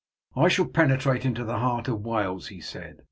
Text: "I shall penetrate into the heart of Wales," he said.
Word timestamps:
"I 0.35 0.47
shall 0.47 0.65
penetrate 0.65 1.25
into 1.25 1.43
the 1.43 1.59
heart 1.59 1.87
of 1.87 2.03
Wales," 2.03 2.47
he 2.47 2.59
said. 2.59 2.97